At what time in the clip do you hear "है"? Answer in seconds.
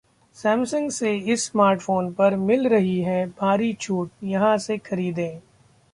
3.01-3.25